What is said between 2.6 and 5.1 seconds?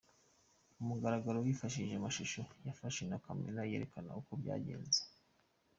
yafashwe na Camera yerekana uko byagenze